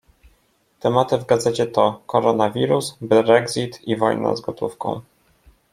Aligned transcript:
Tematy 0.79 1.17
w 1.17 1.25
gazecie 1.25 1.67
to: 1.67 2.01
Koronawirus, 2.07 2.97
Brexit 3.01 3.79
i 3.87 3.95
wojna 3.97 4.35
z 4.35 4.41
gotówką. 4.41 5.01